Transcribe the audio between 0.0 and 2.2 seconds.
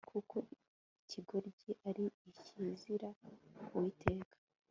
Kuko ikigoryi ari